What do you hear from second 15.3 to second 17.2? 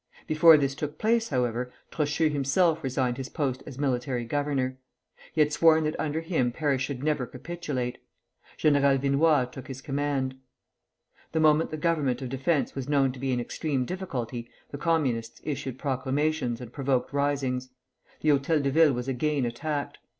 issued proclamations and provoked